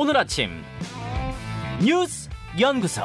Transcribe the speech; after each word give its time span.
오늘 0.00 0.16
아침 0.16 0.62
뉴스 1.84 2.30
연구소. 2.60 3.02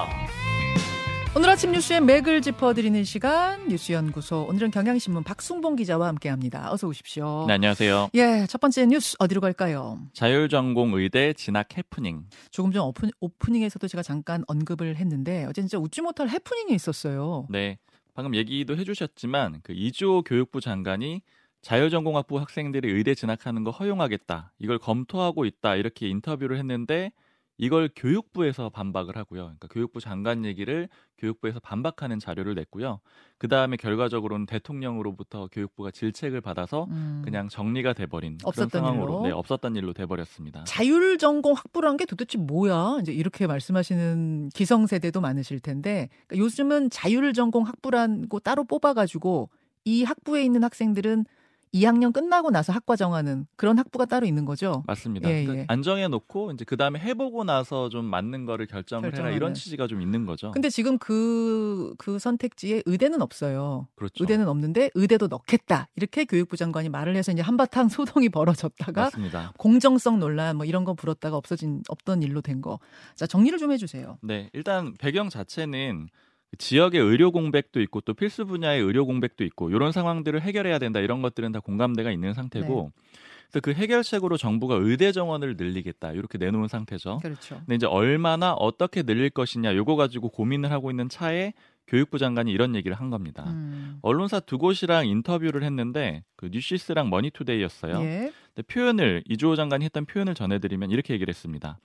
오늘 1.35 1.49
아침 1.49 1.71
뉴스의 1.71 2.01
맥을 2.01 2.43
짚어드리는 2.43 3.03
시간 3.03 3.67
뉴스 3.67 3.93
연구소 3.93 4.45
오늘은 4.47 4.69
경향신문 4.69 5.23
박승봉 5.23 5.75
기자와 5.77 6.07
함께합니다. 6.09 6.71
어서 6.71 6.87
오십시오. 6.87 7.45
네, 7.47 7.53
안녕하세요. 7.53 8.11
예, 8.13 8.45
첫 8.47 8.61
번째 8.61 8.85
뉴스 8.85 9.15
어디로 9.17 9.41
갈까요? 9.41 10.01
자율전공 10.13 10.93
의대 10.93 11.33
진학 11.33 11.75
해프닝. 11.75 12.25
조금 12.51 12.71
전 12.71 12.83
오픈, 12.83 13.09
오프닝에서도 13.19 13.87
제가 13.87 14.03
잠깐 14.03 14.43
언급을 14.45 14.97
했는데 14.97 15.45
어제 15.45 15.63
진짜 15.63 15.79
웃지 15.79 16.01
못할 16.01 16.29
해프닝이 16.29 16.75
있었어요. 16.75 17.47
네, 17.49 17.79
방금 18.13 18.35
얘기도 18.35 18.77
해주셨지만 18.77 19.61
그 19.63 19.73
이주호 19.73 20.21
교육부 20.21 20.61
장관이 20.61 21.23
자율전공학부 21.63 22.39
학생들이 22.39 22.91
의대 22.91 23.15
진학하는 23.15 23.63
거 23.63 23.71
허용하겠다. 23.71 24.51
이걸 24.59 24.77
검토하고 24.77 25.45
있다. 25.45 25.75
이렇게 25.75 26.07
인터뷰를 26.09 26.57
했는데 26.57 27.11
이걸 27.57 27.89
교육부에서 27.95 28.69
반박을 28.69 29.15
하고요. 29.15 29.43
그러니까 29.43 29.67
교육부 29.69 30.01
장관 30.01 30.43
얘기를 30.43 30.89
교육부에서 31.19 31.61
반박하는 31.61 32.19
자료를 32.19 32.55
냈고요. 32.55 32.99
그 33.37 33.47
다음에 33.47 33.77
결과적으로는 33.77 34.45
대통령으로부터 34.45 35.47
교육부가 35.51 35.91
질책을 35.91 36.41
받아서 36.41 36.87
음. 36.89 37.21
그냥 37.23 37.47
정리가 37.47 37.93
돼버린 37.93 38.37
그런 38.39 38.67
상황으로, 38.67 39.13
일로? 39.13 39.23
네, 39.23 39.31
없었던 39.31 39.75
일로 39.77 39.93
돼버렸습니다. 39.93 40.65
자율 40.65 41.17
전공 41.17 41.53
학부라는 41.53 41.95
게 41.95 42.05
도대체 42.05 42.39
뭐야? 42.39 42.97
이제 43.01 43.13
이렇게 43.13 43.47
말씀하시는 43.47 44.49
기성 44.53 44.87
세대도 44.87 45.21
많으실 45.21 45.61
텐데 45.61 46.09
그러니까 46.27 46.43
요즘은 46.43 46.89
자율 46.89 47.31
전공 47.31 47.65
학부라고 47.65 48.39
따로 48.39 48.65
뽑아가지고 48.65 49.49
이 49.85 50.03
학부에 50.03 50.43
있는 50.43 50.63
학생들은 50.63 51.25
2학년 51.73 52.13
끝나고 52.13 52.51
나서 52.51 52.71
학과 52.71 52.95
정하는 52.95 53.47
그런 53.55 53.79
학부가 53.79 54.05
따로 54.05 54.25
있는 54.25 54.45
거죠. 54.45 54.83
맞습니다. 54.85 55.29
예, 55.29 55.43
그러니까 55.43 55.63
예. 55.63 55.65
안정해 55.67 56.07
놓고 56.07 56.51
이제 56.51 56.65
그 56.65 56.77
다음에 56.77 56.99
해보고 56.99 57.43
나서 57.43 57.89
좀 57.89 58.05
맞는 58.05 58.45
거를 58.45 58.67
결정을 58.67 59.09
결정하는. 59.09 59.31
해라 59.31 59.35
이런 59.35 59.53
취지가 59.53 59.87
좀 59.87 60.01
있는 60.01 60.25
거죠. 60.25 60.51
근데 60.51 60.69
지금 60.69 60.97
그그 60.97 61.95
그 61.97 62.19
선택지에 62.19 62.83
의대는 62.85 63.21
없어요. 63.21 63.87
그렇죠. 63.95 64.23
의대는 64.23 64.47
없는데 64.47 64.91
의대도 64.93 65.27
넣겠다 65.27 65.89
이렇게 65.95 66.25
교육부 66.25 66.57
장관이 66.57 66.89
말을 66.89 67.15
해서 67.15 67.31
이제 67.31 67.41
한바탕 67.41 67.89
소동이 67.89 68.29
벌어졌다가 68.29 69.01
맞습니다. 69.03 69.53
공정성 69.57 70.19
논란 70.19 70.57
뭐 70.57 70.65
이런 70.65 70.83
거 70.83 70.93
불었다가 70.93 71.35
없어진 71.37 71.81
없던 71.89 72.21
일로 72.21 72.41
된 72.41 72.61
거. 72.61 72.79
자 73.15 73.25
정리를 73.25 73.57
좀 73.57 73.71
해주세요. 73.71 74.17
네, 74.21 74.49
일단 74.53 74.93
배경 74.99 75.29
자체는 75.29 76.09
지역의 76.57 77.01
의료 77.01 77.31
공백도 77.31 77.81
있고 77.81 78.01
또 78.01 78.13
필수 78.13 78.45
분야의 78.45 78.81
의료 78.81 79.05
공백도 79.05 79.43
있고 79.45 79.69
이런 79.69 79.91
상황들을 79.91 80.41
해결해야 80.41 80.79
된다 80.79 80.99
이런 80.99 81.21
것들은 81.21 81.51
다 81.51 81.59
공감대가 81.59 82.11
있는 82.11 82.33
상태고 82.33 82.91
네. 82.95 83.03
그래서 83.49 83.61
그 83.61 83.73
해결책으로 83.73 84.37
정부가 84.37 84.75
의대 84.75 85.11
정원을 85.11 85.55
늘리겠다 85.57 86.13
이렇게 86.13 86.39
내놓은 86.39 86.67
상태죠. 86.67 87.19
그렇죠. 87.21 87.57
근데 87.57 87.75
이제 87.75 87.85
얼마나 87.85 88.53
어떻게 88.53 89.03
늘릴 89.03 89.29
것이냐 89.29 89.75
요거 89.75 89.95
가지고 89.95 90.29
고민을 90.29 90.71
하고 90.71 90.89
있는 90.89 91.07
차에 91.07 91.53
교육부 91.87 92.17
장관이 92.17 92.51
이런 92.51 92.75
얘기를 92.75 92.97
한 92.97 93.09
겁니다. 93.09 93.43
음. 93.47 93.99
언론사 94.01 94.39
두 94.39 94.57
곳이랑 94.57 95.07
인터뷰를 95.07 95.63
했는데 95.63 96.23
그 96.35 96.49
뉴시스랑 96.51 97.09
머니투데이였어요. 97.09 98.01
예. 98.01 98.31
근데 98.55 98.61
표현을 98.67 99.23
이주호 99.27 99.55
장관이 99.55 99.85
했던 99.85 100.05
표현을 100.05 100.33
전해드리면 100.33 100.91
이렇게 100.91 101.13
얘기를 101.13 101.31
했습니다. 101.31 101.77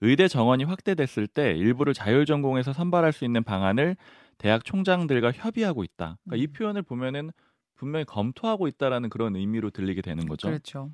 의대 0.00 0.28
정원이 0.28 0.64
확대됐을 0.64 1.26
때 1.26 1.56
일부를 1.56 1.94
자율 1.94 2.26
전공에서 2.26 2.72
선발할 2.72 3.12
수 3.12 3.24
있는 3.24 3.44
방안을 3.44 3.96
대학 4.38 4.64
총장들과 4.64 5.32
협의하고 5.32 5.84
있다. 5.84 6.18
그러니까 6.24 6.42
이 6.42 6.46
음. 6.46 6.52
표현을 6.52 6.82
보면은 6.82 7.30
분명히 7.74 8.04
검토하고 8.04 8.68
있다라는 8.68 9.10
그런 9.10 9.36
의미로 9.36 9.70
들리게 9.70 10.02
되는 10.02 10.26
거죠. 10.26 10.48
그렇죠. 10.48 10.90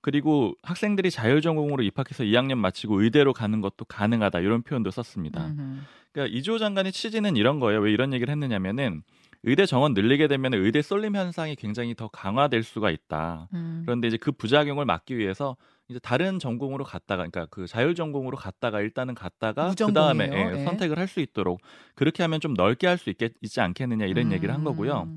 그리고 0.00 0.54
학생들이 0.62 1.10
자율 1.10 1.40
전공으로 1.40 1.82
입학해서 1.84 2.24
2학년 2.24 2.58
마치고 2.58 3.02
의대로 3.02 3.32
가는 3.32 3.60
것도 3.60 3.84
가능하다 3.84 4.40
이런 4.40 4.62
표현도 4.62 4.90
썼습니다. 4.90 5.46
음흠. 5.46 5.80
그러니까 6.12 6.36
이주호 6.36 6.58
장관의 6.58 6.92
취지는 6.92 7.36
이런 7.36 7.60
거예요. 7.60 7.80
왜 7.80 7.92
이런 7.92 8.12
얘기를 8.12 8.30
했느냐면은 8.30 9.02
의대 9.44 9.64
정원 9.64 9.94
늘리게 9.94 10.28
되면 10.28 10.54
의대 10.54 10.82
쏠림 10.82 11.16
현상이 11.16 11.56
굉장히 11.56 11.94
더 11.94 12.08
강화될 12.08 12.62
수가 12.62 12.90
있다. 12.90 13.48
음. 13.54 13.82
그런데 13.84 14.08
이제 14.08 14.16
그 14.16 14.32
부작용을 14.32 14.84
막기 14.84 15.16
위해서 15.16 15.56
이제 15.92 16.00
다른 16.00 16.38
전공으로 16.38 16.84
갔다가 16.84 17.18
그러니까 17.28 17.46
그 17.50 17.66
자율 17.66 17.94
전공으로 17.94 18.36
갔다가 18.36 18.80
일단은 18.80 19.14
갔다가 19.14 19.74
그 19.78 19.92
다음에 19.92 20.28
예, 20.32 20.58
예. 20.58 20.64
선택을 20.64 20.98
할 20.98 21.06
수 21.06 21.20
있도록 21.20 21.60
그렇게 21.94 22.22
하면 22.24 22.40
좀 22.40 22.54
넓게 22.54 22.86
할 22.86 22.98
수 22.98 23.10
있겠 23.10 23.32
있지 23.42 23.60
않겠느냐 23.60 24.06
이런 24.06 24.26
음. 24.26 24.32
얘기를 24.32 24.52
한 24.52 24.64
거고요. 24.64 25.08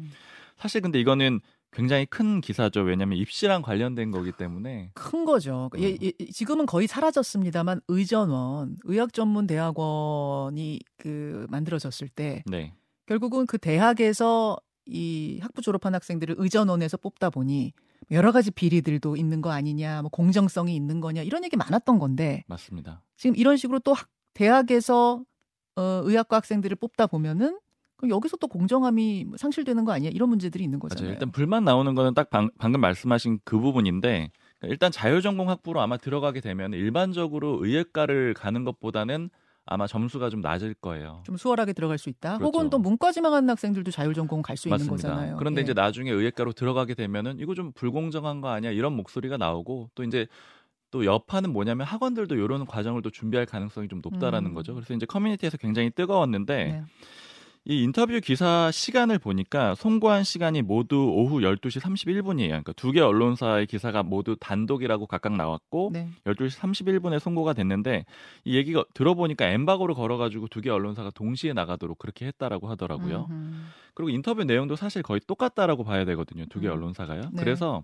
사실 0.57 0.81
근데 0.81 0.99
이거는 0.99 1.39
굉장히 1.71 2.05
큰 2.05 2.39
기사죠. 2.39 2.81
왜냐하면 2.81 3.17
입시랑 3.17 3.61
관련된 3.61 4.11
거기 4.11 4.31
때문에 4.31 4.91
큰 4.93 5.25
거죠. 5.25 5.69
음. 5.75 5.79
예, 5.81 5.97
예, 6.01 6.11
지금은 6.31 6.65
거의 6.65 6.87
사라졌습니다만 6.87 7.81
의전원 7.89 8.77
의학전문대학원이 8.83 10.79
그 10.97 11.45
만들어졌을 11.49 12.07
때 12.07 12.43
네. 12.45 12.73
결국은 13.07 13.45
그 13.45 13.57
대학에서 13.57 14.57
이 14.85 15.40
학부 15.41 15.62
졸업한 15.62 15.96
학생들을 15.96 16.35
의전원에서 16.38 16.97
뽑다 16.97 17.29
보니 17.29 17.73
여러 18.12 18.31
가지 18.31 18.51
비리들도 18.51 19.16
있는 19.16 19.41
거 19.41 19.51
아니냐, 19.51 20.01
뭐 20.01 20.09
공정성이 20.09 20.75
있는 20.75 21.01
거냐 21.01 21.23
이런 21.23 21.44
얘기 21.44 21.57
많았던 21.57 22.00
건데 22.00 22.44
맞습니다. 22.47 23.01
지금 23.18 23.35
이런 23.35 23.57
식으로 23.57 23.79
또 23.79 23.94
학, 23.94 24.09
대학에서 24.34 25.23
어, 25.75 25.81
의학과 26.03 26.38
학생들을 26.38 26.75
뽑다 26.78 27.07
보면은 27.07 27.59
그럼 27.97 28.12
여기서 28.12 28.38
또 28.38 28.47
공정함이 28.47 29.28
상실되는 29.38 29.85
거 29.85 29.94
아니야? 29.94 30.09
이런 30.12 30.29
문제들이 30.29 30.63
있는 30.63 30.79
거잖아요. 30.79 31.06
맞아요. 31.06 31.13
일단 31.13 31.31
불만 31.31 31.63
나오는 31.63 31.96
거는 31.96 32.13
딱 32.13 32.29
방, 32.29 32.50
방금 32.57 32.81
말씀하신 32.81 33.40
그 33.44 33.57
부분인데 33.59 34.31
그러니까 34.59 34.67
일단 34.67 34.91
자율전공 34.91 35.50
학부로 35.50 35.81
아마 35.81 35.97
들어가게 35.97 36.41
되면 36.41 36.73
일반적으로 36.73 37.66
의학과를 37.66 38.34
가는 38.34 38.63
것보다는 38.66 39.29
아마 39.65 39.87
점수가 39.87 40.29
좀 40.29 40.41
낮을 40.41 40.75
거예요. 40.75 41.23
좀 41.25 41.37
수월하게 41.37 41.73
들어갈 41.73 41.97
수 41.97 42.09
있다. 42.09 42.37
그렇죠. 42.37 42.45
혹은 42.45 42.69
또 42.69 42.77
문과 42.77 43.11
지망 43.11 43.33
하는 43.33 43.49
학생들도 43.49 43.89
자율 43.91 44.13
전공 44.13 44.41
갈 44.41 44.55
수 44.57 44.69
있는 44.69 44.87
거잖아요. 44.87 45.37
그런데 45.37 45.59
예. 45.59 45.63
이제 45.63 45.73
나중에 45.73 46.11
의예과로 46.11 46.53
들어가게 46.53 46.93
되면은 46.93 47.39
이거 47.39 47.55
좀 47.55 47.71
불공정한 47.73 48.41
거 48.41 48.49
아니야 48.49 48.71
이런 48.71 48.93
목소리가 48.93 49.37
나오고 49.37 49.89
또 49.95 50.03
이제 50.03 50.27
또 50.91 51.03
여파는 51.03 51.51
뭐냐면 51.51 51.87
학원들도 51.87 52.35
이런 52.35 52.65
과정을 52.65 53.01
또 53.01 53.09
준비할 53.09 53.45
가능성이 53.45 53.87
좀 53.87 54.01
높다라는 54.01 54.51
음. 54.51 54.53
거죠. 54.53 54.75
그래서 54.75 54.93
이제 54.93 55.05
커뮤니티에서 55.05 55.57
굉장히 55.57 55.89
뜨거웠는데 55.89 56.55
네. 56.65 56.83
이 57.67 57.81
인터뷰 57.81 58.19
기사 58.21 58.69
시간을 58.71 59.17
보니까 59.17 59.73
송고한 59.73 60.23
시간이 60.23 60.61
모두 60.61 60.97
오후 61.15 61.39
12시 61.39 61.81
31분이에요. 61.81 62.47
그러니까 62.49 62.73
두 62.73 62.91
개 62.91 62.99
언론사의 63.01 63.65
기사가 63.65 64.03
모두 64.03 64.35
단독이라고 64.39 65.07
각각 65.07 65.33
나왔고 65.35 65.89
네. 65.91 66.07
12시 66.25 66.59
31분에 66.59 67.17
송고가 67.19 67.53
됐는데 67.53 68.05
이 68.43 68.55
얘기가 68.55 68.85
들어보니까 68.93 69.47
엠바고를 69.49 69.95
걸어가지고 69.95 70.47
두 70.49 70.61
개 70.61 70.69
언론사가 70.69 71.09
동시에 71.15 71.53
나가도록 71.53 71.97
그렇게 71.97 72.27
했다라고 72.27 72.69
하더라고요. 72.69 73.27
음흠. 73.31 73.53
그리고 73.95 74.09
인터뷰 74.09 74.43
내용도 74.43 74.75
사실 74.75 75.01
거의 75.01 75.19
똑같다라고 75.25 75.83
봐야 75.83 76.05
되거든요. 76.05 76.45
두개 76.49 76.67
음. 76.67 76.73
언론사가요. 76.73 77.21
네. 77.33 77.41
그래서 77.43 77.83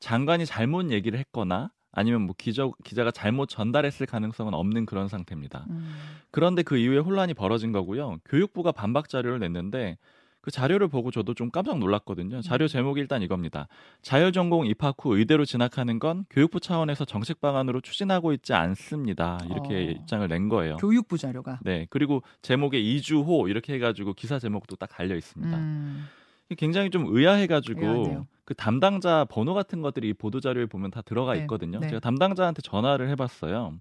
장관이 0.00 0.44
잘못 0.44 0.90
얘기를 0.90 1.18
했거나 1.20 1.70
아니면 1.92 2.22
뭐 2.22 2.34
기자, 2.38 2.68
기자가 2.84 3.10
잘못 3.10 3.48
전달했을 3.48 4.06
가능성은 4.06 4.54
없는 4.54 4.86
그런 4.86 5.08
상태입니다. 5.08 5.66
음. 5.70 5.92
그런데 6.30 6.62
그 6.62 6.76
이후에 6.76 6.98
혼란이 6.98 7.34
벌어진 7.34 7.72
거고요. 7.72 8.18
교육부가 8.24 8.72
반박 8.72 9.08
자료를 9.08 9.40
냈는데 9.40 9.98
그 10.40 10.50
자료를 10.50 10.88
보고 10.88 11.10
저도 11.10 11.34
좀 11.34 11.50
깜짝 11.50 11.78
놀랐거든요. 11.78 12.40
자료 12.40 12.64
음. 12.64 12.68
제목이 12.68 13.00
일단 13.00 13.20
이겁니다. 13.20 13.68
자율전공 14.02 14.66
입학 14.66 14.96
후 14.98 15.16
의대로 15.16 15.44
진학하는 15.44 15.98
건 15.98 16.24
교육부 16.30 16.60
차원에서 16.60 17.04
정책 17.04 17.40
방안으로 17.40 17.80
추진하고 17.82 18.32
있지 18.32 18.54
않습니다. 18.54 19.38
이렇게 19.50 19.74
어. 19.74 19.80
입장을 19.80 20.26
낸 20.28 20.48
거예요. 20.48 20.76
교육부 20.76 21.18
자료가. 21.18 21.60
네. 21.62 21.86
그리고 21.90 22.22
제목에 22.40 22.78
이주호 22.78 23.48
이렇게 23.48 23.74
해가지고 23.74 24.14
기사 24.14 24.38
제목도 24.38 24.76
딱 24.76 24.88
달려 24.88 25.14
있습니다. 25.14 25.56
음. 25.58 26.06
굉장히 26.56 26.90
좀 26.90 27.06
의아해가지고 27.08 27.80
의아하네요. 27.80 28.26
그 28.44 28.54
담당자 28.54 29.24
번호 29.30 29.54
같은 29.54 29.82
것들이 29.82 30.12
보도 30.14 30.40
자료에 30.40 30.66
보면 30.66 30.90
다 30.90 31.02
들어가 31.02 31.34
네. 31.34 31.40
있거든요. 31.40 31.78
네. 31.78 31.88
제가 31.88 32.00
담당자한테 32.00 32.62
전화를 32.62 33.08
해봤어요. 33.10 33.74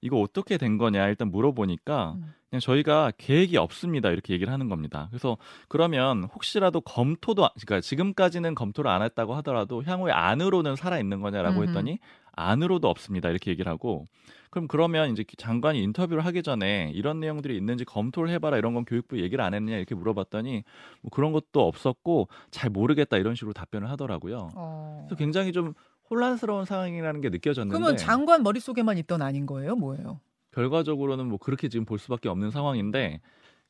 이거 0.00 0.20
어떻게 0.20 0.58
된 0.58 0.78
거냐 0.78 1.08
일단 1.08 1.30
물어보니까 1.30 2.12
음. 2.12 2.32
그냥 2.50 2.60
저희가 2.60 3.12
계획이 3.18 3.56
없습니다 3.56 4.10
이렇게 4.10 4.32
얘기를 4.32 4.52
하는 4.52 4.68
겁니다. 4.68 5.08
그래서 5.10 5.36
그러면 5.66 6.24
혹시라도 6.32 6.80
검토도 6.80 7.48
그러니까 7.66 7.80
지금까지는 7.80 8.54
검토를 8.54 8.90
안 8.90 9.02
했다고 9.02 9.34
하더라도 9.36 9.82
향후에 9.82 10.12
안으로는 10.12 10.76
살아 10.76 11.00
있는 11.00 11.20
거냐라고 11.20 11.64
했더니 11.64 11.98
안으로도 12.38 12.88
없습니다 12.88 13.28
이렇게 13.30 13.50
얘기를 13.50 13.70
하고 13.70 14.06
그럼 14.50 14.66
그러면 14.68 15.10
이제 15.10 15.24
장관이 15.36 15.82
인터뷰를 15.82 16.24
하기 16.26 16.42
전에 16.42 16.90
이런 16.94 17.20
내용들이 17.20 17.56
있는지 17.56 17.84
검토를 17.84 18.30
해봐라 18.30 18.56
이런 18.56 18.74
건 18.74 18.84
교육부 18.84 19.20
얘기를 19.20 19.44
안 19.44 19.54
했느냐 19.54 19.76
이렇게 19.76 19.94
물어봤더니 19.94 20.64
뭐 21.02 21.10
그런 21.10 21.32
것도 21.32 21.66
없었고 21.66 22.28
잘 22.50 22.70
모르겠다 22.70 23.18
이런 23.18 23.34
식으로 23.34 23.52
답변을 23.52 23.90
하더라고요. 23.90 24.50
어. 24.54 25.04
그래서 25.06 25.18
굉장히 25.18 25.52
좀 25.52 25.74
혼란스러운 26.10 26.64
상황이라는 26.64 27.20
게 27.20 27.28
느껴졌는데. 27.28 27.78
그러면 27.78 27.96
장관 27.96 28.42
머릿속에만 28.42 28.96
있던 28.98 29.20
아닌 29.20 29.44
거예요? 29.44 29.76
뭐예요? 29.76 30.20
결과적으로는 30.52 31.26
뭐 31.26 31.38
그렇게 31.38 31.68
지금 31.68 31.84
볼 31.84 31.98
수밖에 31.98 32.28
없는 32.28 32.50
상황인데 32.50 33.20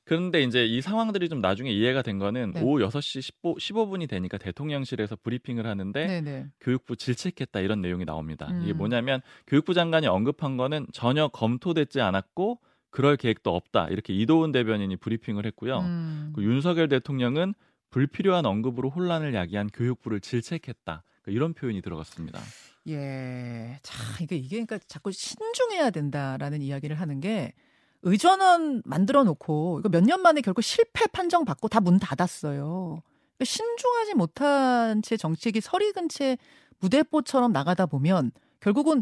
그런데 0.09 0.43
이제 0.43 0.65
이 0.65 0.81
상황들이 0.81 1.29
좀 1.29 1.43
나중에 1.43 1.71
이해가 1.71 2.01
된 2.01 2.19
거는 2.19 2.53
네. 2.55 2.63
오후 2.63 2.79
6시 2.79 3.21
15, 3.21 3.57
15 3.59 3.89
분이 3.89 4.07
되니까 4.07 4.39
대통령실에서 4.39 5.17
브리핑을 5.23 5.67
하는데 5.67 6.07
네네. 6.07 6.47
교육부 6.61 6.97
질책했다 6.97 7.61
이런 7.61 7.83
내용이 7.83 8.07
나옵니다. 8.07 8.49
음. 8.51 8.63
이게 8.63 8.73
뭐냐면 8.73 9.21
교육부 9.47 9.75
장관이 9.75 10.07
언급한 10.07 10.57
거는 10.57 10.87
전혀 10.95 11.29
검토되지 11.29 12.01
않았고 12.01 12.59
그럴 12.89 13.19
계획도 13.19 13.55
없다. 13.55 13.89
이렇게 13.89 14.15
이도훈 14.15 14.51
대변인이 14.51 14.97
브리핑을 14.97 15.45
했고요. 15.45 15.81
음. 15.81 16.33
그 16.35 16.43
윤석열 16.43 16.89
대통령은 16.89 17.53
불필요한 17.91 18.47
언급으로 18.47 18.89
혼란을 18.89 19.35
야기한 19.35 19.69
교육부를 19.69 20.21
질책했다. 20.21 21.05
그러니까 21.21 21.37
이런 21.37 21.53
표현이 21.53 21.83
들어갔습니다. 21.83 22.41
예. 22.89 23.79
자, 23.83 23.95
이게 24.23 24.37
이게 24.37 24.65
그러니까 24.65 24.79
자꾸 24.87 25.13
신중해야 25.13 25.91
된다라는 25.91 26.63
이야기를 26.63 26.99
하는 26.99 27.21
게 27.21 27.53
의전원 28.03 28.83
만들어 28.85 29.25
놓고 29.25 29.81
이거 29.81 29.89
몇 29.89 30.03
년 30.05 30.23
만에 30.23 30.41
결국 30.41 30.62
실패 30.62 31.06
판정 31.09 31.45
받고 31.45 31.69
다 31.69 31.81
문 31.81 31.99
닫았어요. 31.99 33.03
그러니까 33.37 33.45
신중하지 33.45 34.15
못한 34.15 35.03
채 35.03 35.17
정책이 35.17 35.61
서리 35.61 35.93
근 35.93 36.09
채 36.09 36.37
무대뽀처럼 36.81 37.53
나가다 37.53 37.87
보면 37.87 38.31
결국은 38.61 39.00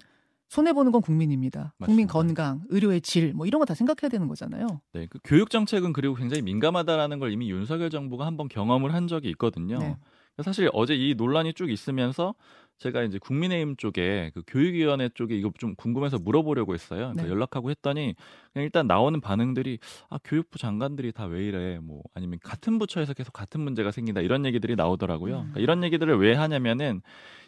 손해 0.49 0.73
보는 0.73 0.93
건 0.93 1.03
국민입니다. 1.03 1.75
맞습니다. 1.79 1.87
국민 1.87 2.07
건강, 2.07 2.63
의료의 2.69 3.01
질, 3.01 3.35
뭐 3.35 3.47
이런 3.47 3.59
거 3.59 3.65
다 3.65 3.75
생각해야 3.75 4.09
되는 4.09 4.29
거잖아요. 4.29 4.67
네, 4.93 5.07
그 5.11 5.19
교육 5.25 5.51
정책은 5.51 5.93
그리고 5.93 6.15
굉장히 6.15 6.43
민감하다라는 6.43 7.19
걸 7.19 7.33
이미 7.33 7.51
윤석열 7.51 7.91
정부가 7.91 8.25
한번 8.27 8.49
경험을 8.49 8.95
한 8.95 9.09
적이 9.09 9.29
있거든요. 9.31 9.79
네. 9.79 9.97
사실 10.45 10.71
어제 10.73 10.95
이 10.95 11.15
논란이 11.15 11.55
쭉 11.55 11.71
있으면서 11.71 12.35
제가 12.79 13.03
이제 13.03 13.19
국민의힘 13.19 13.77
쪽에 13.77 14.31
그 14.35 14.43
교육위원회 14.47 15.09
쪽에 15.15 15.35
이거 15.37 15.51
좀 15.59 15.75
궁금해서 15.77 16.19
물어보려고 16.19 16.75
했어요. 16.75 17.01
그러니까 17.13 17.23
네. 17.25 17.29
연락하고 17.31 17.71
했더니 17.71 18.15
그냥 18.53 18.65
일단 18.65 18.87
나오는 18.87 19.19
반응들이 19.21 19.79
아 20.11 20.19
교육부 20.25 20.59
장관들이 20.59 21.13
다 21.13 21.27
왜 21.27 21.45
이래 21.45 21.79
뭐 21.79 22.03
아니면 22.15 22.39
같은 22.43 22.79
부처에서 22.79 23.15
계속 23.15 23.33
같은 23.33 23.61
문제가 23.61 23.91
생긴다 23.91 24.21
이런 24.21 24.45
얘기들이 24.45 24.77
나오더라고요. 24.77 25.35
음. 25.35 25.41
그러니까 25.53 25.61
이런 25.61 25.83
얘기들을 25.85 26.19
왜 26.19 26.35
하냐면은 26.35 27.01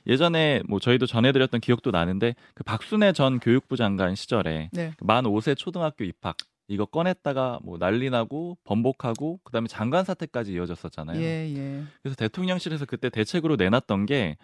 예전에 0.07 0.63
뭐 0.69 0.81
저희도 0.81 1.07
전해드렸던 1.07 1.61
기억도 1.61 1.91
나는데 1.91 2.35
그 2.55 2.65
박순애 2.65 3.13
전 3.13 3.39
교육부 3.39 3.77
장관 3.77 4.15
시절에 4.15 4.71
네. 4.73 4.93
그만 4.97 5.25
5세 5.25 5.57
초등학교 5.57 6.05
입학 6.05 6.37
이거 6.69 6.85
꺼냈다가 6.87 7.61
뭐 7.63 7.79
난리 7.79 8.11
나고 8.11 8.59
번복하고 8.65 9.41
그다음에 9.45 9.69
장관 9.69 10.05
사태까지 10.05 10.53
이어졌었잖아요. 10.53 11.21
예, 11.21 11.55
예. 11.57 11.83
그래서 12.03 12.15
대통령실에서 12.17 12.85
그때 12.85 13.09
대책으로 13.09 13.57
내놨던 13.57 14.07
게 14.07 14.37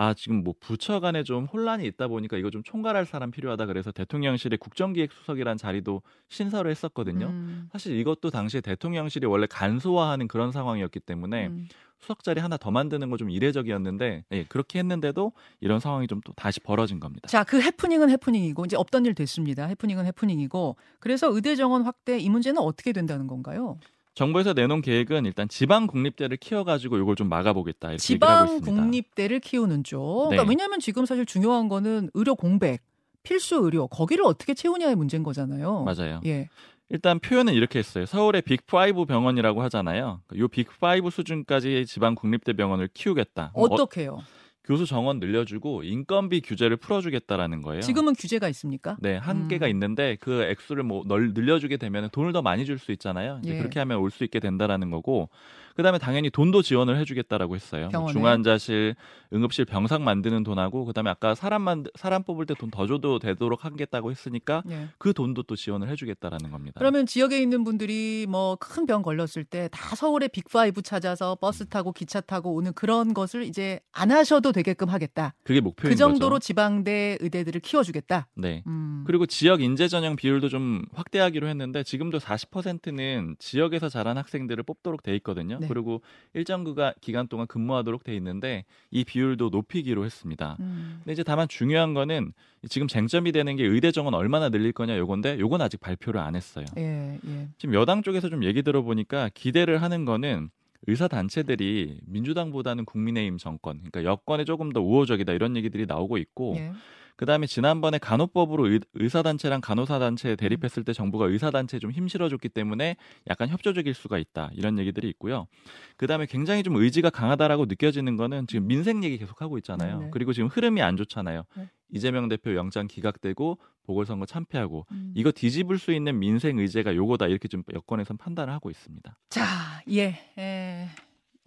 아, 0.00 0.14
지금 0.14 0.44
뭐 0.44 0.54
부처 0.60 1.00
간에 1.00 1.24
좀 1.24 1.46
혼란이 1.46 1.84
있다 1.84 2.06
보니까 2.06 2.36
이거 2.36 2.50
좀 2.50 2.62
총괄할 2.62 3.04
사람 3.04 3.32
필요하다 3.32 3.66
그래서 3.66 3.90
대통령실의 3.90 4.58
국정기획수석이란 4.58 5.56
자리도 5.56 6.02
신설을 6.28 6.70
했었거든요. 6.70 7.26
음. 7.26 7.68
사실 7.72 7.96
이것도 7.98 8.30
당시에 8.30 8.60
대통령실이 8.60 9.26
원래 9.26 9.48
간소화하는 9.50 10.28
그런 10.28 10.52
상황이었기 10.52 11.00
때문에 11.00 11.48
음. 11.48 11.66
수석 11.98 12.22
자리 12.22 12.40
하나 12.40 12.56
더 12.56 12.70
만드는 12.70 13.10
거 13.10 13.16
좀 13.16 13.28
이례적이었는데 13.28 14.24
예, 14.30 14.44
그렇게 14.44 14.78
했는데도 14.78 15.32
이런 15.60 15.80
상황이 15.80 16.06
좀 16.06 16.20
또 16.24 16.32
다시 16.36 16.60
벌어진 16.60 17.00
겁니다. 17.00 17.26
자, 17.26 17.42
그 17.42 17.60
해프닝은 17.60 18.08
해프닝이고 18.10 18.64
이제 18.66 18.76
없던 18.76 19.04
일 19.04 19.14
됐습니다. 19.16 19.66
해프닝은 19.66 20.06
해프닝이고 20.06 20.76
그래서 21.00 21.28
의대 21.34 21.56
정원 21.56 21.82
확대 21.82 22.18
이 22.20 22.28
문제는 22.30 22.60
어떻게 22.62 22.92
된다는 22.92 23.26
건가요? 23.26 23.78
정부에서 24.18 24.52
내놓은 24.52 24.82
계획은 24.82 25.26
일단 25.26 25.48
지방 25.48 25.86
국립대를 25.86 26.38
키워가지고 26.38 26.98
이걸 26.98 27.14
좀 27.14 27.28
막아보겠다 27.28 27.90
이렇게 27.90 27.98
지방 27.98 28.60
국립대를 28.60 29.38
키우는 29.38 29.84
쪽. 29.84 30.30
그러니까 30.30 30.42
네. 30.42 30.48
왜냐하면 30.48 30.80
지금 30.80 31.06
사실 31.06 31.24
중요한 31.24 31.68
거는 31.68 32.10
의료 32.14 32.34
공백, 32.34 32.82
필수 33.22 33.60
의료 33.62 33.86
거기를 33.86 34.24
어떻게 34.24 34.54
채우냐의 34.54 34.96
문제인 34.96 35.22
거잖아요. 35.22 35.84
맞아요. 35.84 36.20
예. 36.26 36.48
일단 36.88 37.20
표현은 37.20 37.54
이렇게 37.54 37.78
했어요. 37.78 38.06
서울의 38.06 38.42
빅5 38.42 39.06
병원이라고 39.06 39.62
하잖아요. 39.62 40.20
요 40.36 40.48
빅5 40.48 41.12
수준까지 41.12 41.86
지방 41.86 42.16
국립대 42.16 42.54
병원을 42.54 42.88
키우겠다. 42.92 43.52
어떻게요? 43.54 44.14
어, 44.14 44.22
교수 44.68 44.84
정원 44.84 45.18
늘려주고 45.18 45.82
인건비 45.82 46.42
규제를 46.42 46.76
풀어주겠다라는 46.76 47.62
거예요. 47.62 47.80
지금은 47.80 48.12
규제가 48.14 48.50
있습니까? 48.50 48.98
네, 49.00 49.16
한계가 49.16 49.64
음. 49.66 49.70
있는데 49.70 50.18
그 50.20 50.42
액수를 50.42 50.82
뭐 50.82 51.04
널, 51.06 51.32
늘려주게 51.32 51.78
되면 51.78 52.10
돈을 52.12 52.32
더 52.34 52.42
많이 52.42 52.66
줄 52.66 52.78
수 52.78 52.92
있잖아요. 52.92 53.40
예. 53.46 53.56
그렇게 53.56 53.78
하면 53.80 53.98
올 53.98 54.10
수 54.10 54.24
있게 54.24 54.40
된다라는 54.40 54.90
거고 54.90 55.30
그다음에 55.78 55.98
당연히 55.98 56.28
돈도 56.28 56.62
지원을 56.62 56.98
해주겠다라고 56.98 57.54
했어요. 57.54 57.88
뭐 57.92 58.10
중환자실, 58.10 58.96
응급실 59.32 59.64
병상 59.64 60.02
만드는 60.02 60.42
돈하고 60.42 60.84
그다음에 60.84 61.08
아까 61.08 61.36
사람 61.36 61.62
만 61.62 61.84
사람 61.94 62.24
뽑을 62.24 62.46
때 62.46 62.54
돈 62.54 62.70
더 62.72 62.86
줘도 62.88 63.20
되도록 63.20 63.64
하겠다고 63.64 64.10
했으니까 64.10 64.62
네. 64.66 64.88
그 64.98 65.12
돈도 65.12 65.44
또 65.44 65.54
지원을 65.54 65.88
해주겠다라는 65.88 66.50
겁니다. 66.50 66.74
그러면 66.80 67.06
지역에 67.06 67.40
있는 67.40 67.62
분들이 67.62 68.26
뭐 68.28 68.56
큰 68.56 68.86
병 68.86 69.02
걸렸을 69.02 69.44
때 69.48 69.68
다 69.70 69.94
서울의 69.94 70.30
Big 70.30 70.52
Five 70.52 70.82
찾아서 70.82 71.36
버스 71.40 71.68
타고 71.68 71.92
기차 71.92 72.20
타고 72.20 72.54
오는 72.54 72.72
그런 72.72 73.14
것을 73.14 73.44
이제 73.44 73.78
안 73.92 74.10
하셔도 74.10 74.50
되게끔 74.50 74.88
하겠다. 74.88 75.34
그게 75.44 75.60
목표인 75.60 75.92
그 75.92 75.96
정도로 75.96 76.34
거죠. 76.36 76.46
지방대 76.46 77.18
의대들을 77.20 77.60
키워주겠다. 77.60 78.26
네. 78.34 78.64
음. 78.66 79.04
그리고 79.06 79.26
지역 79.26 79.62
인재 79.62 79.86
전형 79.86 80.16
비율도 80.16 80.48
좀 80.48 80.84
확대하기로 80.92 81.46
했는데 81.46 81.84
지금도 81.84 82.18
40%는 82.18 83.36
지역에서 83.38 83.88
자란 83.88 84.18
학생들을 84.18 84.64
뽑도록 84.64 85.02
돼 85.04 85.14
있거든요. 85.16 85.58
네. 85.60 85.67
네. 85.68 85.74
그리고 85.74 86.02
일정 86.34 86.64
기간 87.00 87.28
동안 87.28 87.46
근무하도록 87.46 88.04
돼 88.04 88.14
있는데 88.16 88.64
이 88.90 89.04
비율도 89.04 89.50
높이기로 89.50 90.04
했습니다. 90.04 90.56
음. 90.60 90.96
근데 90.98 91.12
이제 91.12 91.22
다만 91.22 91.48
중요한 91.48 91.94
거는 91.94 92.32
지금 92.68 92.88
쟁점이 92.88 93.32
되는 93.32 93.56
게 93.56 93.64
의대 93.64 93.92
정원 93.92 94.14
얼마나 94.14 94.48
늘릴 94.48 94.72
거냐 94.72 94.96
요건데 94.98 95.38
요건 95.38 95.60
아직 95.62 95.80
발표를 95.80 96.20
안 96.20 96.34
했어요. 96.34 96.66
예, 96.76 97.18
예. 97.26 97.48
지금 97.58 97.74
여당 97.74 98.02
쪽에서 98.02 98.28
좀 98.28 98.44
얘기 98.44 98.62
들어보니까 98.62 99.30
기대를 99.34 99.82
하는 99.82 100.04
거는 100.04 100.50
의사 100.86 101.08
단체들이 101.08 102.00
민주당보다는 102.06 102.84
국민의힘 102.84 103.38
정권, 103.38 103.78
그러니까 103.78 104.04
여권에 104.04 104.44
조금 104.44 104.72
더 104.72 104.80
우호적이다 104.80 105.32
이런 105.32 105.56
얘기들이 105.56 105.86
나오고 105.86 106.18
있고 106.18 106.54
예. 106.56 106.72
그다음에 107.18 107.48
지난번에 107.48 107.98
간호법으로 107.98 108.68
의, 108.68 109.08
사 109.10 109.22
단체랑 109.22 109.60
간호사 109.60 109.98
단체 109.98 110.36
대립했을 110.36 110.84
때 110.84 110.92
정부가 110.92 111.26
의사 111.26 111.50
단체에 111.50 111.80
좀 111.80 111.90
힘실어 111.90 112.28
줬기 112.28 112.48
때문에 112.48 112.96
약간 113.28 113.48
협조적일 113.48 113.92
수가 113.92 114.18
있다 114.18 114.50
이런 114.54 114.78
얘기들이 114.78 115.08
있고요. 115.10 115.48
그다음에 115.96 116.26
굉장히 116.26 116.62
좀 116.62 116.76
의지가 116.76 117.10
강하다라고 117.10 117.66
느껴지는 117.66 118.16
거는 118.16 118.46
지금 118.46 118.68
민생 118.68 119.02
얘기 119.02 119.18
계속 119.18 119.42
하고 119.42 119.58
있잖아요. 119.58 119.98
네네. 119.98 120.10
그리고 120.12 120.32
지금 120.32 120.48
흐름이 120.48 120.80
안 120.80 120.96
좋잖아요. 120.96 121.42
네. 121.56 121.68
이재명 121.90 122.28
대표 122.28 122.54
영장 122.54 122.86
기각되고 122.86 123.58
보궐선거 123.82 124.24
참패하고 124.24 124.86
음. 124.92 125.12
이거 125.16 125.32
뒤집을 125.32 125.78
수 125.78 125.92
있는 125.92 126.20
민생 126.20 126.58
의제가 126.58 126.94
요거다 126.94 127.26
이렇게 127.26 127.48
좀 127.48 127.64
여권에선 127.74 128.16
판단을 128.16 128.52
하고 128.52 128.70
있습니다. 128.70 129.18
자, 129.30 129.44
예. 129.90 130.20
에... 130.38 130.88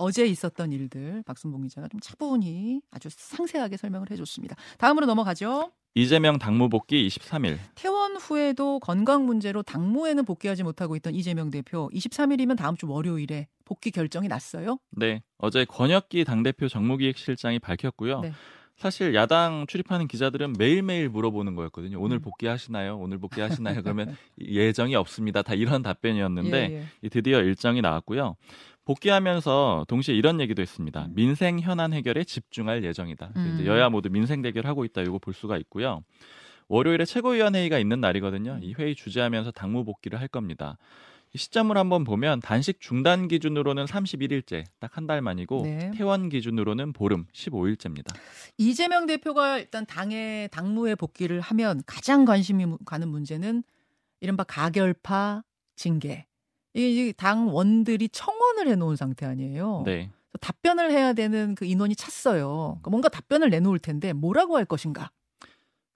어제 0.02 0.26
있었던 0.26 0.72
일들 0.72 1.22
박순봉 1.28 1.62
기자가 1.62 1.88
좀 1.88 2.00
차분히 2.00 2.82
아주 2.90 3.08
상세하게 3.12 3.78
설명을 3.78 4.10
해줬습니다. 4.10 4.56
다음으로 4.80 5.06
넘어가죠. 5.06 5.72
이재명 5.94 6.40
당무 6.40 6.70
복귀 6.70 7.08
23일. 7.08 7.58
퇴원 7.76 8.16
후에도 8.16 8.80
건강 8.80 9.26
문제로 9.26 9.62
당무에는 9.62 10.26
복귀하지 10.26 10.64
못하고 10.64 10.96
있던 10.96 11.14
이재명 11.14 11.52
대표 11.52 11.90
23일이면 11.94 12.58
다음 12.58 12.76
주 12.78 12.90
월요일에 12.90 13.48
복귀 13.66 13.92
결정이 13.92 14.28
났어요? 14.28 14.80
네. 14.90 15.22
어제 15.38 15.66
권혁기 15.66 16.26
당대표 16.26 16.68
정무기획실장이 16.68 17.60
밝혔고요. 17.60 18.22
네. 18.22 18.32
사실 18.82 19.14
야당 19.14 19.68
출입하는 19.68 20.08
기자들은 20.08 20.54
매일매일 20.58 21.08
물어보는 21.10 21.54
거였거든요. 21.54 22.02
오늘 22.02 22.18
음. 22.18 22.22
복귀하시나요? 22.22 22.98
오늘 22.98 23.20
복귀하시나요? 23.20 23.84
그러면 23.84 24.16
예정이 24.42 24.96
없습니다. 24.96 25.44
다 25.44 25.54
이런 25.54 25.84
답변이었는데 25.84 26.72
예, 26.72 26.88
예. 27.04 27.10
드디어 27.10 27.42
일정이 27.42 27.82
나왔고요. 27.82 28.38
복귀하면서 28.86 29.86
동시에 29.88 30.16
이런 30.16 30.40
얘기도 30.42 30.62
했습니다. 30.62 31.06
음. 31.06 31.12
민생 31.16 31.60
현안 31.60 31.94
해결에 31.94 32.24
집중할 32.24 32.84
예정이다. 32.84 33.32
음. 33.36 33.52
이제 33.56 33.66
여야 33.66 33.90
모두 33.90 34.10
민생 34.10 34.42
대결하고 34.42 34.86
있다. 34.86 35.02
이거 35.02 35.20
볼 35.20 35.34
수가 35.34 35.58
있고요. 35.58 36.04
월요일에 36.68 37.06
최고위원회의가 37.06 37.80
있는 37.80 38.00
날이거든요. 38.02 38.60
이 38.62 38.74
회의 38.78 38.96
주재하면서 38.96 39.52
당무 39.52 39.84
복귀를 39.86 40.20
할 40.20 40.28
겁니다. 40.28 40.78
시점을 41.34 41.78
한번 41.78 42.04
보면 42.04 42.42
단식 42.42 42.82
중단 42.82 43.30
기준으로는 43.30 43.86
31일째, 43.86 44.66
딱 44.80 44.98
한 44.98 45.08
달 45.08 45.22
만이고 45.22 45.62
네. 45.64 45.92
퇴원 45.96 46.28
기준으로는 46.28 46.92
보름 46.92 47.26
15일째입니다. 47.34 48.14
이재명 48.58 49.06
대표가 49.06 49.60
일단 49.60 49.86
당의 49.86 50.50
당무에 50.50 50.96
복귀를 50.96 51.40
하면 51.40 51.82
가장 51.86 52.26
관심이 52.26 52.66
가는 52.86 53.08
문제는 53.08 53.64
이른바 54.20 54.44
가결파 54.44 55.44
징계. 55.78 56.26
이 56.74 57.14
당원들이 57.16 58.10
청원을 58.10 58.68
해놓은 58.70 58.96
상태 58.96 59.26
아니에요. 59.26 59.84
네. 59.86 60.10
답변을 60.40 60.92
해야 60.92 61.14
되는 61.14 61.56
그 61.56 61.66
인원이 61.66 61.96
찼어요. 61.96 62.78
그러니까 62.82 62.90
뭔가 62.90 63.10
답변을 63.10 63.50
내놓을 63.50 63.80
텐데 63.80 64.14
뭐라고 64.14 64.58
할 64.58 64.66
것인가? 64.66 65.12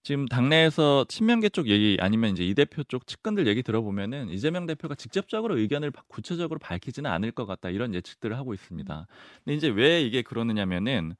지금 0.04 0.28
당내에서 0.28 1.06
친명계 1.08 1.50
쪽 1.50 1.68
얘기 1.68 1.98
아니면 2.00 2.32
이제 2.32 2.46
이 2.46 2.54
대표 2.54 2.84
쪽 2.84 3.08
측근들 3.08 3.48
얘기 3.48 3.64
들어보면은 3.64 4.30
이재명 4.30 4.68
대표가 4.68 4.94
직접적으로 4.94 5.58
의견을 5.58 5.92
구체적으로 6.08 6.60
밝히지는 6.60 7.10
않을 7.10 7.32
것 7.32 7.48
같다 7.48 7.72
이런 7.72 7.96
예측들을 7.96 8.38
하고 8.38 8.54
있습니다. 8.54 9.08
근데 9.44 9.56
이제 9.56 9.68
왜 9.68 10.04
이게 10.04 10.22
그러느냐면은 10.22 11.16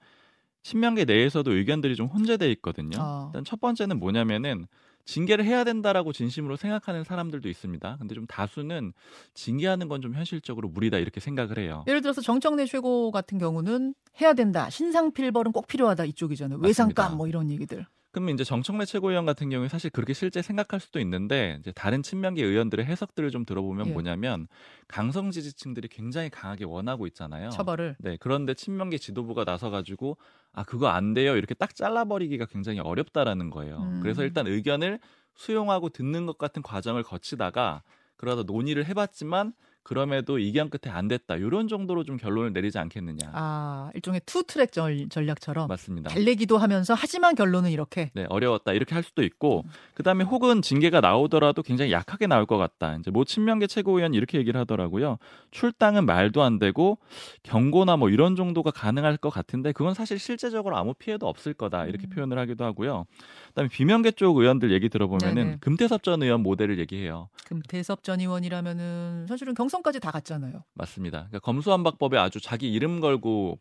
친명계 0.62 1.06
내에서도 1.06 1.52
의견들이 1.52 1.96
좀 1.96 2.08
혼재돼 2.08 2.52
있거든요. 2.54 2.98
어. 3.00 3.32
일단 3.34 3.44
첫 3.44 3.60
번째는 3.60 3.98
뭐냐면은 3.98 4.68
징계를 5.06 5.46
해야 5.46 5.64
된다라고 5.64 6.12
진심으로 6.14 6.56
생각하는 6.58 7.04
사람들도 7.04 7.48
있습니다. 7.48 7.98
근데 8.00 8.16
좀 8.16 8.26
다수는 8.28 8.94
징계하는 9.34 9.88
건 9.88 10.02
좀 10.02 10.14
현실적으로 10.14 10.68
무리다 10.70 10.98
이렇게 10.98 11.20
생각을 11.20 11.58
해요. 11.58 11.84
예를 11.88 12.02
들어서 12.02 12.22
정청래 12.22 12.66
최고 12.66 13.12
같은 13.12 13.38
경우는 13.38 13.96
해야 14.22 14.34
된다. 14.34 14.70
신상 14.70 15.14
필벌은 15.14 15.52
꼭 15.52 15.68
필요하다 15.68 16.06
이쪽이잖아요. 16.06 16.60
외상감 16.60 17.16
뭐 17.18 17.28
이런 17.28 17.50
얘기들. 17.50 17.86
그러면 18.16 18.34
이제 18.34 18.46
정청래 18.46 18.86
최고위원 18.86 19.26
같은 19.26 19.50
경우에 19.50 19.68
사실 19.68 19.90
그렇게 19.90 20.14
실제 20.14 20.42
생각할 20.42 20.80
수도 20.80 21.02
있는데 21.02 21.58
이제 21.60 21.74
다른 21.74 22.02
친명계 22.02 22.42
의원들의 22.42 22.86
해석들을 22.86 23.30
좀 23.30 23.44
들어보면 23.46 23.88
예. 23.88 23.92
뭐냐면 23.92 24.48
강성 24.88 25.32
지지층들이 25.32 25.90
굉장히 25.90 26.30
강하게 26.30 26.64
원하고 26.64 27.08
있잖아요. 27.08 27.50
처벌을. 27.50 27.98
네. 28.00 28.16
그런데 28.22 28.54
친명계 28.54 29.00
지도부가 29.00 29.44
나서 29.44 29.70
가지고 29.70 30.16
아 30.54 30.64
그거 30.64 30.88
안 30.88 31.14
돼요 31.14 31.36
이렇게 31.36 31.54
딱 31.54 31.76
잘라버리기가 31.76 32.46
굉장히 32.46 32.80
어렵다라는 32.80 33.50
거예요. 33.50 33.80
음. 33.80 34.00
그래서 34.02 34.24
일단 34.24 34.48
의견을 34.48 35.02
수용하고 35.34 35.90
듣는 35.90 36.26
것 36.26 36.38
같은 36.38 36.62
과정을 36.62 37.04
거치다가 37.04 37.84
그러다 38.16 38.44
논의를 38.44 38.86
해봤지만 38.86 39.52
그럼에도 39.86 40.40
이견 40.40 40.72
끝에 40.72 40.92
안 40.92 41.08
됐다. 41.08 41.36
이런 41.36 41.68
정도로 41.68 42.04
좀 42.04 42.18
결론을 42.18 42.54
내리지 42.54 42.80
않겠느냐. 42.80 43.30
아, 43.34 43.92
일종의 43.94 44.22
two 44.26 44.42
track 44.42 44.72
전, 44.72 45.10
전략처럼 45.10 45.68
맞습니다. 45.68 46.10
달래기도 46.10 46.58
하면서 46.58 46.96
하지만 46.96 47.36
결론은 47.36 47.70
이렇게. 47.70 48.10
네, 48.16 48.26
어려웠다. 48.30 48.74
이렇게 48.74 48.96
할 48.96 49.04
수도 49.04 49.22
있고 49.24 49.62
음. 49.64 49.70
그다음에 49.94 50.24
혹은 50.24 50.64
징계가 50.64 51.02
나오더라도 51.02 51.62
굉장히 51.62 51.92
약하게 51.92 52.26
나올 52.26 52.48
것 52.48 52.58
같다. 52.58 52.96
이제 52.96 53.12
모 53.12 53.26
친명계 53.26 53.68
최고위원 53.68 54.16
이렇게 54.16 54.40
얘기를 54.40 54.60
하더라고요. 54.60 55.20
출당은 55.52 56.08
말도 56.08 56.42
안 56.42 56.58
되고 56.58 56.98
경고나 57.44 57.96
뭐 57.96 58.10
이런 58.10 58.36
정도가 58.36 58.72
가능할 58.72 59.18
것 59.18 59.30
같은데 59.30 59.72
그건 59.72 59.94
사실 59.94 60.18
실제적으로 60.18 60.78
아무 60.78 60.96
피해도 60.96 61.28
없을 61.28 61.54
거다. 61.54 61.86
이렇게 61.86 62.08
음. 62.08 62.10
표현을 62.10 62.40
하기도 62.40 62.66
하고요. 62.66 63.06
그다음에 63.50 63.70
비명계 63.70 64.14
쪽 64.14 64.38
의원들 64.38 64.72
얘기 64.72 64.90
들어보면은 64.90 65.36
네네. 65.36 65.58
금태섭 65.62 66.02
전 66.02 66.24
의원 66.24 66.42
모델을 66.42 66.80
얘기해요. 66.80 67.30
금태섭 67.46 68.04
전 68.04 68.20
의원이라면은 68.20 69.28
사실은 69.28 69.54
경선 69.54 69.75
까지 69.82 70.00
다 70.00 70.12
갔잖아요. 70.12 70.64
맞습니다. 70.74 71.28
그러니까 71.30 71.40
검수완박법에 71.40 72.18
아주 72.18 72.40
자기 72.40 72.72
이름 72.72 73.00
걸고 73.00 73.60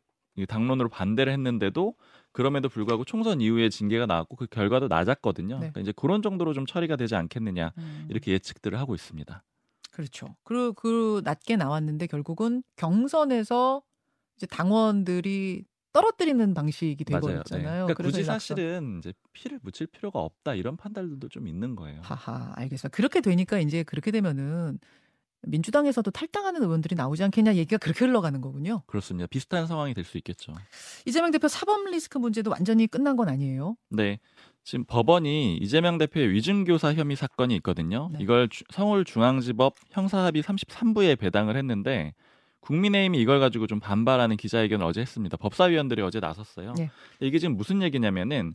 당론으로 0.48 0.88
반대를 0.88 1.32
했는데도 1.32 1.94
그럼에도 2.32 2.68
불구하고 2.68 3.04
총선 3.04 3.40
이후에 3.40 3.68
징계가 3.68 4.06
나왔고 4.06 4.36
그 4.36 4.46
결과도 4.46 4.88
낮았거든요. 4.88 5.54
네. 5.54 5.58
그러니까 5.58 5.80
이제 5.80 5.92
그런 5.94 6.22
정도로 6.22 6.52
좀 6.52 6.66
처리가 6.66 6.96
되지 6.96 7.14
않겠느냐 7.14 7.72
음. 7.78 8.06
이렇게 8.10 8.32
예측들을 8.32 8.78
하고 8.78 8.94
있습니다. 8.94 9.42
그렇죠. 9.92 10.34
그리고 10.42 10.72
그 10.72 11.20
낮게 11.24 11.56
나왔는데 11.56 12.08
결국은 12.08 12.64
경선에서 12.76 13.82
이제 14.36 14.46
당원들이 14.46 15.64
떨어뜨리는 15.92 16.54
방식이 16.54 17.04
되버렸잖아요. 17.04 17.86
네. 17.86 17.94
그러니까 17.94 18.02
굳이 18.02 18.24
사실은 18.24 18.98
이제 18.98 19.12
피를 19.32 19.60
묻힐 19.62 19.86
필요가 19.86 20.18
없다 20.18 20.54
이런 20.54 20.76
판단들도 20.76 21.28
좀 21.28 21.46
있는 21.46 21.76
거예요. 21.76 22.00
하하, 22.02 22.52
알겠습니다. 22.56 22.88
그렇게 22.88 23.20
되니까 23.20 23.60
이제 23.60 23.84
그렇게 23.84 24.10
되면은 24.10 24.80
민주당에서도 25.46 26.10
탈당하는 26.10 26.62
의원들이 26.62 26.94
나오지 26.94 27.22
않겠냐 27.24 27.54
얘기가 27.54 27.78
그렇게 27.78 28.04
흘러가는 28.04 28.40
거군요. 28.40 28.82
그렇습니다. 28.86 29.26
비슷한 29.26 29.66
상황이 29.66 29.92
될 29.94 30.04
수 30.04 30.18
있겠죠. 30.18 30.52
이재명 31.06 31.30
대표 31.30 31.48
사법 31.48 31.84
리스크 31.88 32.18
문제도 32.18 32.50
완전히 32.50 32.86
끝난 32.86 33.16
건 33.16 33.28
아니에요? 33.28 33.76
네. 33.88 34.18
지금 34.62 34.84
법원이 34.84 35.56
이재명 35.58 35.98
대표의 35.98 36.30
위증교사 36.30 36.94
혐의 36.94 37.16
사건이 37.16 37.54
있거든요. 37.56 38.10
네. 38.12 38.18
이걸 38.20 38.48
서울중앙지법 38.70 39.74
형사합의 39.90 40.42
33부에 40.42 41.18
배당을 41.18 41.56
했는데 41.56 42.14
국민의힘이 42.60 43.20
이걸 43.20 43.40
가지고 43.40 43.66
좀 43.66 43.78
반발하는 43.80 44.36
기자회견을 44.36 44.86
어제 44.86 45.00
했습니다. 45.02 45.36
법사위원들이 45.36 46.00
어제 46.02 46.20
나섰어요. 46.20 46.72
네. 46.76 46.90
이게 47.20 47.38
지금 47.38 47.56
무슨 47.56 47.82
얘기냐면은 47.82 48.54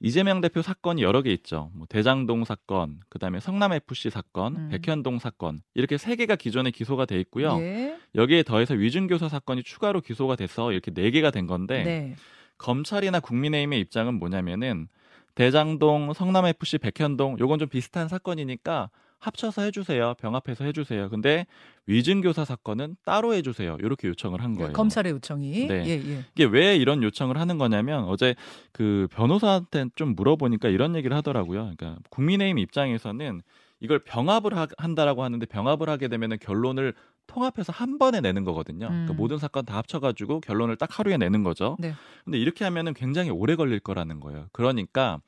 이재명 0.00 0.40
대표 0.40 0.62
사건이 0.62 1.02
여러 1.02 1.22
개 1.22 1.32
있죠. 1.32 1.70
뭐 1.74 1.86
대장동 1.88 2.44
사건, 2.44 3.00
그다음에 3.08 3.40
성남 3.40 3.72
FC 3.72 4.10
사건, 4.10 4.56
음. 4.56 4.68
백현동 4.68 5.18
사건 5.18 5.60
이렇게 5.74 5.98
세 5.98 6.14
개가 6.14 6.36
기존에 6.36 6.70
기소가 6.70 7.04
돼 7.04 7.18
있고요. 7.20 7.58
예. 7.60 7.98
여기에 8.14 8.44
더해서 8.44 8.74
위증교사 8.74 9.28
사건이 9.28 9.64
추가로 9.64 10.00
기소가 10.00 10.36
돼서 10.36 10.72
이렇게 10.72 10.92
네 10.92 11.10
개가 11.10 11.30
된 11.30 11.46
건데 11.46 11.82
네. 11.82 12.16
검찰이나 12.58 13.20
국민의힘의 13.20 13.80
입장은 13.80 14.14
뭐냐면은 14.14 14.88
대장동, 15.34 16.12
성남 16.14 16.46
FC, 16.46 16.78
백현동 16.78 17.38
요건 17.38 17.58
좀 17.58 17.68
비슷한 17.68 18.08
사건이니까 18.08 18.90
합쳐서 19.18 19.62
해주세요. 19.62 20.14
병합해서 20.18 20.64
해주세요. 20.64 21.08
근데 21.08 21.46
위증교사 21.86 22.44
사건은 22.44 22.96
따로 23.04 23.34
해주세요. 23.34 23.76
이렇게 23.80 24.08
요청을 24.08 24.42
한 24.42 24.54
거예요. 24.54 24.72
검찰의 24.72 25.12
요청이. 25.12 25.66
네. 25.66 25.84
예, 25.86 25.90
예. 25.90 26.24
이게 26.34 26.44
왜 26.44 26.76
이런 26.76 27.02
요청을 27.02 27.38
하는 27.38 27.58
거냐면 27.58 28.04
어제 28.04 28.34
그 28.72 29.08
변호사한테 29.10 29.86
좀 29.96 30.14
물어보니까 30.14 30.68
이런 30.68 30.94
얘기를 30.96 31.16
하더라고요. 31.16 31.72
그러니까 31.76 32.00
국민의힘 32.10 32.58
입장에서는 32.58 33.42
이걸 33.80 34.00
병합을 34.00 34.56
하, 34.56 34.66
한다라고 34.76 35.22
하는데 35.22 35.44
병합을 35.46 35.88
하게 35.88 36.08
되면은 36.08 36.38
결론을 36.40 36.94
통합해서 37.26 37.72
한 37.72 37.98
번에 37.98 38.20
내는 38.20 38.44
거거든요. 38.44 38.86
그러니까 38.86 38.94
음. 38.94 39.06
그러니까 39.06 39.14
모든 39.14 39.38
사건 39.38 39.64
다 39.64 39.76
합쳐가지고 39.76 40.40
결론을 40.40 40.76
딱 40.76 40.98
하루에 40.98 41.16
내는 41.16 41.42
거죠. 41.42 41.76
네. 41.78 41.94
근데 42.24 42.38
이렇게 42.38 42.64
하면은 42.64 42.94
굉장히 42.94 43.30
오래 43.30 43.54
걸릴 43.54 43.80
거라는 43.80 44.20
거예요. 44.20 44.46
그러니까 44.52 45.20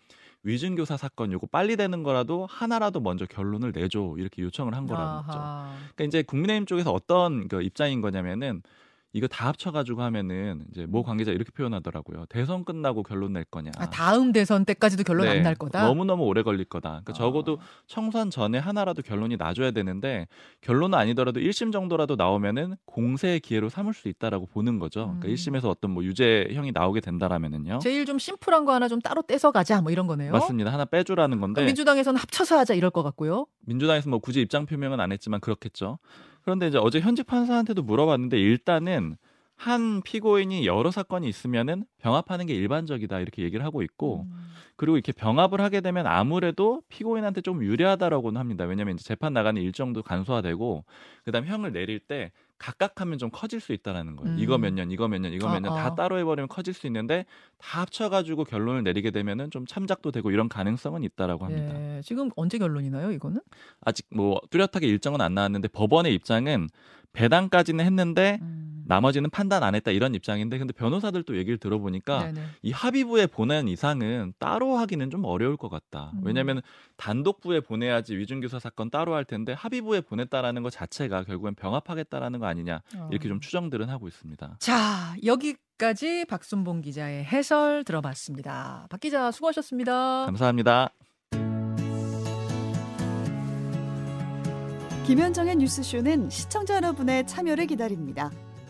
위증교사 0.42 0.96
사건 0.96 1.32
요거 1.32 1.48
빨리 1.48 1.76
되는 1.76 2.02
거라도 2.02 2.46
하나라도 2.46 3.00
먼저 3.00 3.26
결론을 3.26 3.72
내줘 3.72 4.14
이렇게 4.16 4.42
요청을 4.42 4.74
한 4.74 4.86
거라는 4.86 5.22
거죠. 5.26 5.38
그러니까 5.38 6.04
이제 6.04 6.22
국민의힘 6.22 6.66
쪽에서 6.66 6.92
어떤 6.92 7.48
그 7.48 7.62
입장인 7.62 8.00
거냐면은 8.00 8.62
이거 9.12 9.26
다 9.26 9.48
합쳐가지고 9.48 10.02
하면은 10.02 10.64
이제 10.70 10.86
모 10.86 11.02
관계자 11.02 11.32
이렇게 11.32 11.50
표현하더라고요. 11.50 12.26
대선 12.28 12.64
끝나고 12.64 13.02
결론 13.02 13.32
낼 13.32 13.44
거냐. 13.44 13.72
아, 13.76 13.90
다음 13.90 14.32
대선 14.32 14.64
때까지도 14.64 15.02
결론 15.02 15.26
네, 15.26 15.38
안날 15.38 15.56
거다. 15.56 15.84
너무 15.84 16.04
너무 16.04 16.24
오래 16.24 16.42
걸릴 16.42 16.64
거다. 16.64 16.88
그러니까 16.90 17.12
어. 17.12 17.14
적어도 17.14 17.58
청선 17.88 18.30
전에 18.30 18.58
하나라도 18.58 19.02
결론이 19.02 19.36
나줘야 19.36 19.72
되는데 19.72 20.28
결론은 20.60 20.96
아니더라도 20.96 21.40
1심 21.40 21.72
정도라도 21.72 22.14
나오면은 22.14 22.76
공세의 22.84 23.40
기회로 23.40 23.68
삼을 23.68 23.94
수 23.94 24.08
있다라고 24.08 24.46
보는 24.46 24.78
거죠. 24.78 25.06
그러니까 25.06 25.28
음. 25.28 25.34
1심에서 25.34 25.64
어떤 25.68 25.90
뭐 25.90 26.04
유죄형이 26.04 26.70
나오게 26.72 27.00
된다라면은요. 27.00 27.80
제일 27.80 28.06
좀 28.06 28.18
심플한 28.18 28.64
거 28.64 28.72
하나 28.72 28.86
좀 28.86 29.00
따로 29.00 29.22
떼서 29.22 29.50
가자 29.50 29.80
뭐 29.82 29.90
이런 29.90 30.06
거네요. 30.06 30.30
맞습니다. 30.30 30.72
하나 30.72 30.84
빼주라는 30.84 31.40
건데. 31.40 31.64
민주당에서는 31.64 32.20
합쳐서 32.20 32.58
하자 32.58 32.74
이럴 32.74 32.90
것 32.90 33.02
같고요. 33.02 33.46
민주당에서 33.66 34.08
뭐 34.08 34.20
굳이 34.20 34.40
입장 34.40 34.66
표명은 34.66 35.00
안 35.00 35.10
했지만 35.10 35.40
그렇겠죠. 35.40 35.98
그런데 36.50 36.66
이제 36.66 36.78
어제 36.78 36.98
현직 36.98 37.28
판사한테도 37.28 37.84
물어봤는데 37.84 38.36
일단은 38.36 39.16
한 39.54 40.02
피고인이 40.02 40.66
여러 40.66 40.90
사건이 40.90 41.28
있으면은 41.28 41.84
병합하는 41.98 42.46
게 42.46 42.54
일반적이다 42.54 43.20
이렇게 43.20 43.44
얘기를 43.44 43.64
하고 43.64 43.82
있고 43.82 44.22
음. 44.22 44.32
그리고 44.74 44.96
이렇게 44.96 45.12
병합을 45.12 45.60
하게 45.60 45.80
되면 45.80 46.08
아무래도 46.08 46.82
피고인한테 46.88 47.42
좀 47.42 47.62
유리하다라고는 47.62 48.40
합니다. 48.40 48.64
왜냐하면 48.64 48.96
이제 48.96 49.04
재판 49.04 49.32
나가는 49.32 49.62
일정도 49.62 50.02
간소화되고 50.02 50.84
그다음 51.24 51.46
형을 51.46 51.72
내릴 51.72 52.00
때 52.00 52.32
각각 52.60 53.00
하면 53.00 53.16
좀 53.16 53.30
커질 53.32 53.58
수 53.58 53.72
있다라는 53.72 54.16
거예요. 54.16 54.34
음. 54.34 54.38
이거 54.38 54.58
몇 54.58 54.70
년, 54.74 54.90
이거 54.90 55.08
몇 55.08 55.18
년, 55.18 55.32
이거 55.32 55.48
몇 55.48 55.60
년다 55.60 55.88
어, 55.88 55.92
어. 55.92 55.94
따로 55.94 56.18
해버리면 56.18 56.46
커질 56.48 56.74
수 56.74 56.86
있는데 56.86 57.24
다 57.56 57.80
합쳐가지고 57.80 58.44
결론을 58.44 58.84
내리게 58.84 59.10
되면은 59.10 59.50
좀 59.50 59.64
참작도 59.64 60.12
되고 60.12 60.30
이런 60.30 60.50
가능성은 60.50 61.02
있다라고 61.02 61.46
합니다. 61.46 61.74
예, 61.74 62.02
지금 62.02 62.30
언제 62.36 62.58
결론이 62.58 62.90
나요, 62.90 63.12
이거는? 63.12 63.40
아직 63.80 64.06
뭐 64.14 64.42
뚜렷하게 64.50 64.86
일정은 64.86 65.22
안 65.22 65.32
나왔는데 65.32 65.68
법원의 65.68 66.12
입장은 66.14 66.68
배당까지는 67.14 67.82
했는데 67.82 68.38
음. 68.42 68.69
나머지는 68.90 69.30
판단 69.30 69.62
안 69.62 69.76
했다 69.76 69.92
이런 69.92 70.16
입장인데 70.16 70.58
근데 70.58 70.72
변호사들 70.72 71.22
또 71.22 71.36
얘기를 71.36 71.58
들어보니까 71.58 72.24
네네. 72.24 72.40
이 72.62 72.72
합의부에 72.72 73.28
보낸 73.28 73.68
이상은 73.68 74.32
따로 74.40 74.76
하기는 74.76 75.10
좀 75.10 75.24
어려울 75.24 75.56
것 75.56 75.68
같다. 75.68 76.10
음. 76.14 76.22
왜냐하면 76.24 76.60
단독부에 76.96 77.60
보내야지 77.60 78.16
위중교사 78.16 78.58
사건 78.58 78.90
따로 78.90 79.14
할 79.14 79.24
텐데 79.24 79.52
합의부에 79.52 80.00
보냈다라는 80.00 80.64
것 80.64 80.70
자체가 80.70 81.22
결국엔 81.22 81.54
병합하겠다라는 81.54 82.40
거 82.40 82.46
아니냐 82.46 82.82
이렇게 83.12 83.28
좀 83.28 83.36
어. 83.36 83.40
추정들은 83.40 83.88
하고 83.88 84.08
있습니다. 84.08 84.56
자 84.58 85.14
여기 85.24 85.54
까지 85.78 86.24
박순봉 86.24 86.80
기자의 86.80 87.24
해설 87.24 87.84
들어봤습니다. 87.84 88.88
박 88.90 89.00
기자 89.00 89.30
수고하셨습니다. 89.30 90.26
감사합니다. 90.26 90.90
김현정의 95.06 95.56
뉴스쇼는 95.56 96.28
시청자 96.28 96.74
여러분의 96.74 97.26
참여를 97.26 97.66
기다립니다. 97.66 98.30